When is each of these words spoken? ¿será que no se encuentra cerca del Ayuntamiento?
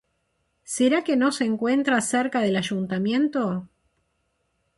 ¿será 0.75 1.03
que 1.03 1.15
no 1.15 1.31
se 1.31 1.45
encuentra 1.45 2.01
cerca 2.01 2.39
del 2.41 2.55
Ayuntamiento? 2.55 3.69